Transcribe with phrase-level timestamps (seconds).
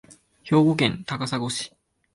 [0.43, 1.73] 兵庫県高砂市